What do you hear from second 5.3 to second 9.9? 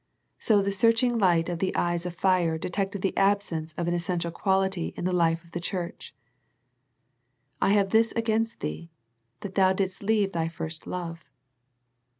of the church." I have against thee, that thou